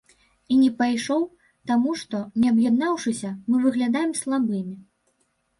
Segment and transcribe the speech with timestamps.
[0.53, 1.21] І не пайшоў,
[1.71, 4.75] таму што, не аб'яднаўшыся, мы выглядаем слабымі.